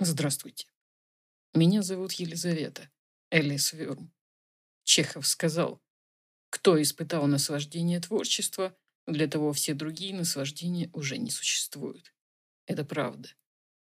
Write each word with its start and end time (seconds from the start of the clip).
Здравствуйте. 0.00 0.68
Меня 1.54 1.82
зовут 1.82 2.12
Елизавета 2.12 2.88
Элис 3.32 3.72
Вюрм. 3.72 4.14
Чехов 4.84 5.26
сказал, 5.26 5.82
кто 6.50 6.80
испытал 6.80 7.26
наслаждение 7.26 7.98
творчества, 7.98 8.78
для 9.08 9.26
того 9.26 9.52
все 9.52 9.74
другие 9.74 10.14
наслаждения 10.14 10.88
уже 10.92 11.18
не 11.18 11.32
существуют. 11.32 12.14
Это 12.66 12.84
правда. 12.84 13.30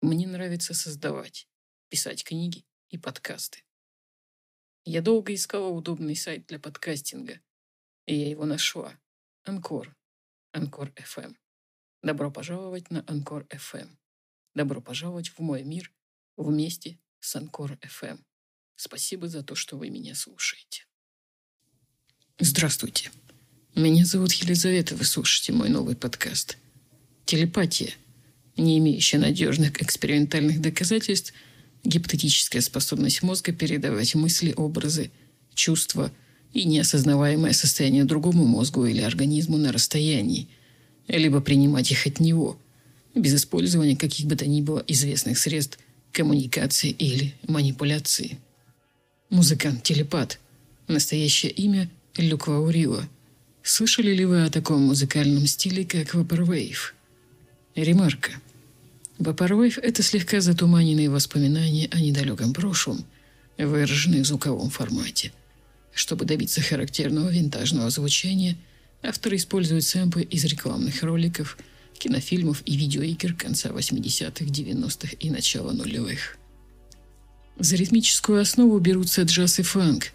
Мне 0.00 0.26
нравится 0.26 0.72
создавать, 0.72 1.46
писать 1.90 2.24
книги 2.24 2.64
и 2.88 2.96
подкасты. 2.96 3.62
Я 4.86 5.02
долго 5.02 5.34
искала 5.34 5.68
удобный 5.68 6.16
сайт 6.16 6.46
для 6.46 6.58
подкастинга, 6.58 7.42
и 8.06 8.14
я 8.14 8.30
его 8.30 8.46
нашла. 8.46 8.98
Анкор. 9.44 9.94
Анкор 10.52 10.94
FM. 10.96 11.36
Добро 12.02 12.30
пожаловать 12.30 12.90
на 12.90 13.04
Анкор 13.06 13.44
FM. 13.50 13.99
Добро 14.54 14.80
пожаловать 14.80 15.28
в 15.28 15.38
мой 15.38 15.62
мир 15.62 15.92
вместе 16.36 16.98
с 17.20 17.36
Анкор 17.36 17.78
FM. 17.82 18.18
Спасибо 18.74 19.28
за 19.28 19.44
то, 19.44 19.54
что 19.54 19.76
вы 19.76 19.90
меня 19.90 20.16
слушаете. 20.16 20.86
Здравствуйте. 22.40 23.12
Меня 23.76 24.04
зовут 24.04 24.32
Елизавета, 24.32 24.96
вы 24.96 25.04
слушаете 25.04 25.52
мой 25.52 25.68
новый 25.68 25.94
подкаст. 25.94 26.58
Телепатия, 27.26 27.92
не 28.56 28.78
имеющая 28.78 29.18
надежных 29.18 29.80
экспериментальных 29.80 30.60
доказательств, 30.60 31.32
гипотетическая 31.84 32.60
способность 32.60 33.22
мозга 33.22 33.52
передавать 33.52 34.16
мысли, 34.16 34.52
образы, 34.56 35.12
чувства 35.54 36.10
и 36.52 36.64
неосознаваемое 36.64 37.52
состояние 37.52 38.02
другому 38.02 38.44
мозгу 38.46 38.84
или 38.84 39.00
организму 39.00 39.58
на 39.58 39.70
расстоянии, 39.70 40.48
либо 41.06 41.40
принимать 41.40 41.92
их 41.92 42.08
от 42.08 42.18
него– 42.18 42.60
без 43.14 43.34
использования 43.34 43.96
каких 43.96 44.26
бы 44.26 44.36
то 44.36 44.46
ни 44.46 44.62
было 44.62 44.84
известных 44.86 45.38
средств 45.38 45.78
коммуникации 46.12 46.90
или 46.90 47.34
манипуляции. 47.46 48.38
Музыкант-телепат. 49.30 50.38
Настоящее 50.88 51.52
имя– 51.52 51.88
Люк 52.16 52.48
Ваурила. 52.48 53.08
Слышали 53.62 54.12
ли 54.12 54.24
вы 54.24 54.44
о 54.44 54.50
таком 54.50 54.82
музыкальном 54.82 55.46
стиле, 55.46 55.84
как 55.84 56.14
Vaporwave? 56.14 56.92
Ремарка. 57.76 58.32
Vaporwave– 59.18 59.80
это 59.82 60.02
слегка 60.02 60.40
затуманенные 60.40 61.10
воспоминания 61.10 61.88
о 61.92 62.00
недалеком 62.00 62.52
прошлом, 62.52 63.04
выраженные 63.56 64.22
в 64.22 64.26
звуковом 64.26 64.70
формате. 64.70 65.32
Чтобы 65.92 66.24
добиться 66.24 66.60
характерного 66.60 67.28
винтажного 67.28 67.90
звучания, 67.90 68.56
авторы 69.02 69.36
используют 69.36 69.84
сэмплы 69.84 70.22
из 70.22 70.44
рекламных 70.44 71.02
роликов– 71.02 71.56
кинофильмов 72.00 72.62
и 72.64 72.76
видеоигр 72.76 73.34
конца 73.34 73.68
80-х, 73.68 74.44
90-х 74.44 75.16
и 75.20 75.30
начала 75.30 75.72
нулевых. 75.72 76.38
За 77.58 77.76
ритмическую 77.76 78.40
основу 78.40 78.78
берутся 78.78 79.22
джаз 79.22 79.58
и 79.60 79.62
фанк, 79.62 80.06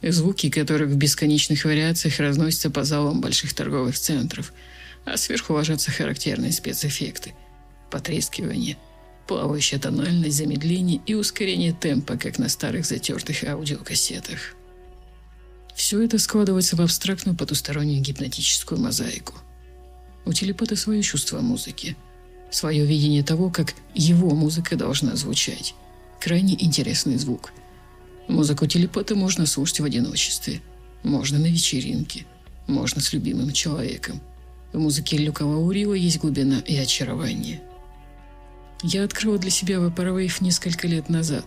звуки 0.00 0.48
которых 0.48 0.90
в 0.90 0.96
бесконечных 0.96 1.64
вариациях 1.64 2.20
разносятся 2.20 2.70
по 2.70 2.84
залам 2.84 3.20
больших 3.20 3.52
торговых 3.52 3.98
центров, 3.98 4.52
а 5.04 5.16
сверху 5.16 5.52
ложатся 5.54 5.90
характерные 5.90 6.52
спецэффекты– 6.52 7.34
потрескивание, 7.90 8.78
плавающая 9.26 9.78
тональность, 9.78 10.36
замедление 10.36 11.00
и 11.04 11.14
ускорение 11.14 11.72
темпа, 11.72 12.16
как 12.16 12.38
на 12.38 12.48
старых 12.48 12.86
затертых 12.86 13.42
аудиокассетах. 13.44 14.54
Все 15.74 16.00
это 16.00 16.18
складывается 16.18 16.76
в 16.76 16.80
абстрактную 16.80 17.36
потустороннюю 17.36 18.00
гипнотическую 18.00 18.80
мозаику– 18.80 19.34
у 20.24 20.32
телепата 20.32 20.76
свое 20.76 21.02
чувство 21.02 21.40
музыки, 21.40 21.96
свое 22.50 22.84
видение 22.84 23.22
того, 23.22 23.50
как 23.50 23.74
его 23.94 24.30
музыка 24.30 24.76
должна 24.76 25.16
звучать. 25.16 25.74
Крайне 26.20 26.54
интересный 26.62 27.16
звук. 27.16 27.52
Музыку 28.28 28.66
телепата 28.66 29.14
можно 29.14 29.46
слушать 29.46 29.80
в 29.80 29.84
одиночестве, 29.84 30.62
можно 31.02 31.38
на 31.38 31.46
вечеринке, 31.46 32.24
можно 32.66 33.00
с 33.00 33.12
любимым 33.12 33.52
человеком. 33.52 34.20
В 34.72 34.78
музыке 34.78 35.18
Люка 35.18 35.42
Лаурила 35.42 35.94
есть 35.94 36.18
глубина 36.18 36.60
и 36.60 36.76
очарование. 36.76 37.62
Я 38.82 39.04
открыла 39.04 39.38
для 39.38 39.50
себя 39.50 39.76
Vaporwave 39.76 40.36
несколько 40.40 40.88
лет 40.88 41.08
назад. 41.08 41.44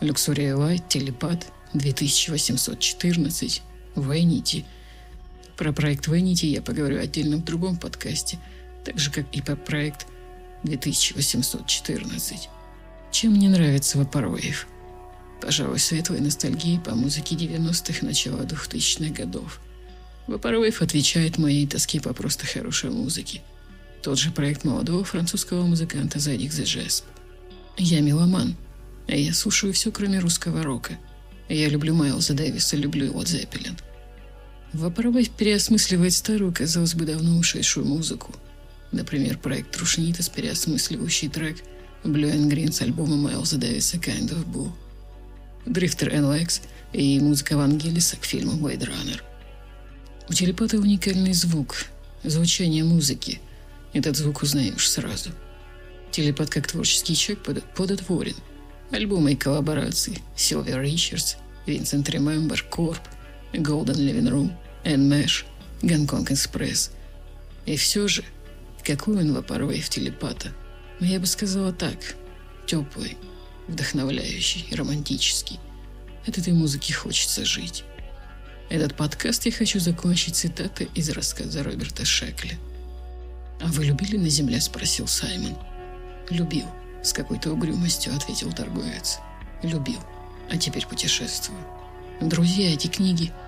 Luxuria 0.00 0.56
Light, 0.56 0.82
Телепат, 0.88 1.46
2814, 1.74 3.62
Vanity– 3.96 4.64
про 5.56 5.72
проект 5.72 6.08
Vanity 6.08 6.46
я 6.46 6.62
поговорю 6.62 7.00
отдельно 7.00 7.36
в 7.36 7.44
другом 7.44 7.76
подкасте, 7.76 8.38
так 8.84 8.98
же, 8.98 9.10
как 9.10 9.26
и 9.32 9.40
про 9.40 9.56
проект 9.56 10.06
2814. 10.64 12.48
Чем 13.12 13.32
мне 13.32 13.48
нравится 13.48 13.98
Вапороев? 13.98 14.66
Пожалуй, 15.40 15.78
светлой 15.78 16.20
ностальгии 16.20 16.78
по 16.78 16.94
музыке 16.94 17.36
90-х, 17.36 18.04
начала 18.04 18.42
2000-х 18.42 19.14
годов. 19.14 19.60
Вапороев 20.26 20.80
отвечает 20.82 21.38
моей 21.38 21.66
тоске 21.66 22.00
по 22.00 22.12
просто 22.14 22.46
хорошей 22.46 22.90
музыке. 22.90 23.42
Тот 24.02 24.18
же 24.18 24.30
проект 24.30 24.64
молодого 24.64 25.04
французского 25.04 25.64
музыканта 25.64 26.18
Задик 26.18 26.50
The. 26.50 27.04
Я 27.76 28.00
меломан, 28.00 28.56
а 29.06 29.14
я 29.14 29.34
слушаю 29.34 29.72
все, 29.72 29.92
кроме 29.92 30.18
русского 30.18 30.62
рока. 30.62 30.98
Я 31.48 31.68
люблю 31.68 31.94
Майлза 31.94 32.32
Дэвиса, 32.32 32.76
люблю 32.76 33.06
его 33.06 33.24
Зеппелин– 33.24 33.76
Вапоровой 34.74 35.26
переосмысливает 35.26 36.12
старую, 36.14 36.52
казалось 36.52 36.94
бы, 36.94 37.04
давно 37.04 37.38
ушедшую 37.38 37.86
музыку. 37.86 38.34
Например, 38.90 39.38
проект 39.38 39.70
Трушнитас, 39.70 40.28
переосмысливающий 40.28 41.28
трек 41.28 41.58
Blue 42.02 42.32
and 42.32 42.50
Green 42.50 42.72
с 42.72 42.82
альбома 42.82 43.14
Майлза 43.14 43.56
Дэвиса 43.56 43.98
Kind 43.98 44.30
of 44.30 44.44
Blue. 44.44 44.72
Дрифтер 45.64 46.12
NLX 46.12 46.62
и 46.92 47.20
музыка 47.20 47.56
Вангелиса 47.56 48.16
к 48.16 48.24
фильму 48.24 48.54
Blade 48.54 48.88
Runner. 48.88 49.20
У 50.28 50.32
телепата 50.32 50.76
уникальный 50.76 51.34
звук, 51.34 51.84
звучание 52.24 52.82
музыки. 52.82 53.40
Этот 53.92 54.16
звук 54.16 54.42
узнаешь 54.42 54.90
сразу. 54.90 55.30
Телепат 56.10 56.50
как 56.50 56.66
творческий 56.66 57.14
человек 57.14 57.44
подотворен. 57.76 58.36
Альбомы 58.90 59.34
и 59.34 59.36
коллаборации 59.36 60.18
Силвер 60.36 60.82
Ричардс, 60.82 61.36
Винсент 61.64 62.10
Ремембер, 62.10 62.64
Корп, 62.68 63.02
Golden 63.52 63.94
Living 63.94 64.30
Room– 64.30 64.52
Энмэш, 64.84 65.46
Гонконг 65.82 66.30
Экспресс. 66.30 66.90
И 67.66 67.76
все 67.76 68.06
же, 68.06 68.24
какой 68.82 69.16
он 69.18 69.42
порой 69.42 69.80
в 69.80 69.88
телепата. 69.88 70.52
Но 71.00 71.06
я 71.06 71.18
бы 71.18 71.26
сказала 71.26 71.72
так. 71.72 72.16
Теплый, 72.66 73.16
вдохновляющий, 73.66 74.66
романтический. 74.74 75.58
От 76.26 76.38
этой 76.38 76.52
музыки 76.52 76.92
хочется 76.92 77.44
жить. 77.44 77.84
Этот 78.70 78.94
подкаст 78.94 79.44
я 79.46 79.52
хочу 79.52 79.78
закончить 79.78 80.36
цитатой 80.36 80.88
из 80.94 81.10
рассказа 81.10 81.62
Роберта 81.62 82.04
Шекли. 82.04 82.56
«А 83.60 83.66
вы 83.66 83.84
любили 83.86 84.16
на 84.16 84.28
земле?»– 84.28 84.60
спросил 84.62 85.06
Саймон. 85.06 85.56
«Любил»,– 86.30 86.66
с 87.02 87.12
какой-то 87.12 87.52
угрюмостью 87.52 88.14
ответил 88.14 88.52
торговец. 88.52 89.18
«Любил, 89.62 90.00
а 90.50 90.56
теперь 90.56 90.86
путешествую. 90.86 91.60
Друзья, 92.20 92.72
эти 92.72 92.86
книги– 92.88 93.32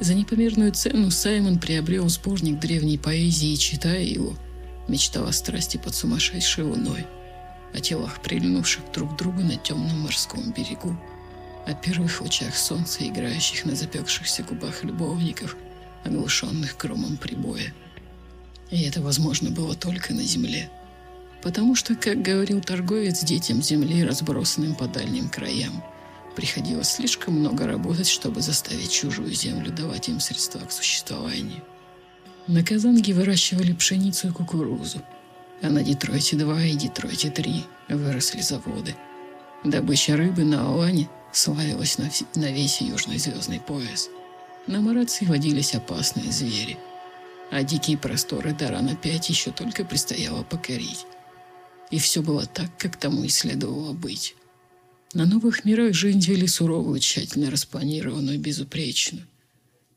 за 0.00 0.14
непомерную 0.14 0.72
цену 0.72 1.10
Саймон 1.10 1.58
приобрел 1.58 2.08
сборник 2.08 2.58
древней 2.58 2.98
поэзии 2.98 3.54
читая 3.54 4.02
его, 4.02 4.34
мечтал 4.88 5.26
о 5.26 5.32
страсти 5.32 5.76
под 5.76 5.94
сумасшедшей 5.94 6.64
луной, 6.64 7.06
о 7.72 7.80
телах, 7.80 8.20
прильнувших 8.20 8.82
друг 8.92 9.14
к 9.14 9.16
другу 9.16 9.40
на 9.40 9.56
темном 9.56 10.00
морском 10.00 10.52
берегу, 10.52 10.96
о 11.66 11.74
первых 11.74 12.20
лучах 12.20 12.56
солнца, 12.56 13.06
играющих 13.06 13.64
на 13.64 13.74
запекшихся 13.74 14.42
губах 14.42 14.84
любовников, 14.84 15.56
оглушенных 16.04 16.76
громом 16.76 17.16
прибоя. 17.16 17.72
И 18.70 18.82
это 18.82 19.00
возможно 19.00 19.50
было 19.50 19.74
только 19.74 20.12
на 20.12 20.22
земле. 20.22 20.70
Потому 21.42 21.74
что, 21.74 21.94
как 21.94 22.20
говорил 22.22 22.60
торговец 22.60 23.22
детям 23.22 23.62
земли, 23.62 24.04
разбросанным 24.04 24.74
по 24.74 24.86
дальним 24.86 25.28
краям– 25.28 25.84
Приходилось 26.34 26.90
слишком 26.90 27.34
много 27.34 27.66
работать, 27.66 28.08
чтобы 28.08 28.40
заставить 28.40 28.90
чужую 28.90 29.32
землю 29.32 29.70
давать 29.70 30.08
им 30.08 30.18
средства 30.18 30.60
к 30.60 30.72
существованию. 30.72 31.62
На 32.46 32.64
Казанге 32.64 33.14
выращивали 33.14 33.72
пшеницу 33.72 34.28
и 34.28 34.32
кукурузу, 34.32 35.00
а 35.62 35.70
на 35.70 35.82
Детройте-2 35.82 36.68
и 36.68 36.76
Детройте-3 36.76 37.64
выросли 37.88 38.40
заводы. 38.40 38.96
Добыча 39.62 40.16
рыбы 40.16 40.44
на 40.44 40.66
Алане 40.66 41.08
славилась 41.32 41.98
на, 41.98 42.10
на 42.34 42.52
весь 42.52 42.80
южный 42.80 43.18
звездный 43.18 43.60
пояс. 43.60 44.10
На 44.66 44.80
Марации 44.80 45.24
водились 45.24 45.74
опасные 45.74 46.32
звери, 46.32 46.78
а 47.50 47.62
дикие 47.62 47.96
просторы 47.96 48.52
Дарана-5 48.52 49.24
еще 49.28 49.52
только 49.52 49.84
предстояло 49.84 50.42
покорить. 50.42 51.06
И 51.90 51.98
все 51.98 52.22
было 52.22 52.44
так, 52.44 52.76
как 52.76 52.96
тому 52.96 53.24
и 53.24 53.28
следовало 53.28 53.92
быть. 53.92 54.34
На 55.14 55.26
новых 55.26 55.64
мирах 55.64 55.94
жизнь 55.94 56.20
вели 56.20 56.48
суровую, 56.48 56.98
тщательно 56.98 57.48
распланированную, 57.48 58.36
безупречную. 58.40 59.24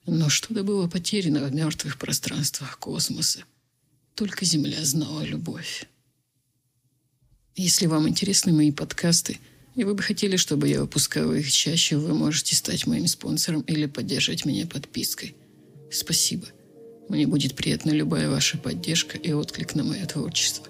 Но 0.06 0.30
что-то 0.30 0.64
было 0.64 0.88
потеряно 0.88 1.44
в 1.44 1.54
мертвых 1.56 1.98
пространствах 1.98 2.78
космоса. 2.78 3.44
Только 4.14 4.46
Земля 4.46 4.86
знала 4.86 5.24
любовь. 5.24 5.88
Если 7.56 7.88
вам 7.88 8.08
интересны 8.08 8.54
мои 8.54 8.72
подкасты, 8.72 9.40
и 9.76 9.84
вы 9.84 9.96
бы 9.96 10.04
хотели, 10.04 10.38
чтобы 10.38 10.70
я 10.70 10.82
выпускал 10.82 11.34
их 11.34 11.52
чаще, 11.52 11.98
вы 11.98 12.14
можете 12.14 12.56
стать 12.56 12.86
моим 12.86 13.08
спонсором 13.08 13.62
или 13.62 13.88
поддержать 13.88 14.46
меня 14.46 14.68
подпиской. 14.68 15.36
Спасибо. 15.92 16.46
Мне 17.10 17.26
будет 17.26 17.56
приятна 17.56 17.90
любая 17.90 18.30
ваша 18.30 18.60
поддержка 18.60 19.18
и 19.18 19.32
отклик 19.32 19.74
на 19.74 19.84
мое 19.84 20.06
творчество. 20.06 20.68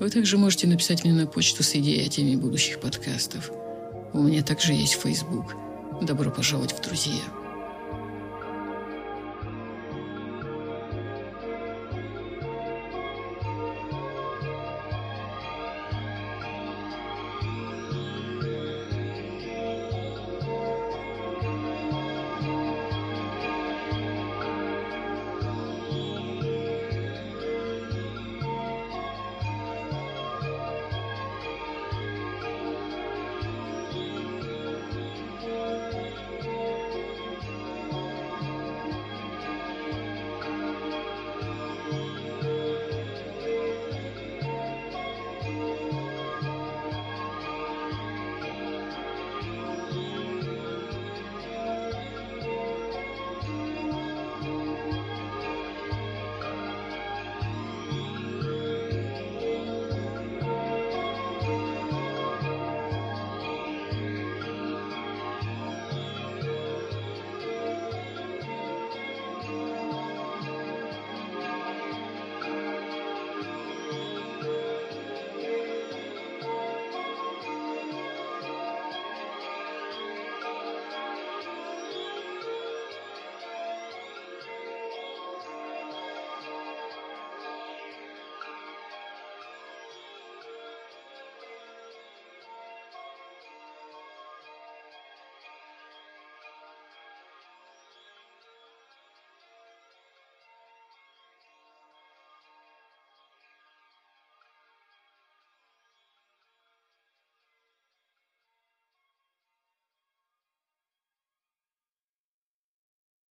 Вы 0.00 0.08
также 0.08 0.38
можете 0.38 0.66
написать 0.68 1.04
мне 1.04 1.12
на 1.12 1.26
почту 1.26 1.62
с 1.62 1.74
идеями 1.74 2.36
будущих 2.36 2.80
подкастов. 2.80 3.50
У 4.14 4.22
меня 4.22 4.44
также 4.44 4.72
есть 4.74 4.94
Facebook. 4.94 5.56
Добро 6.00 6.30
пожаловать 6.30 6.72
в 6.72 6.80
друзья. 6.80 7.20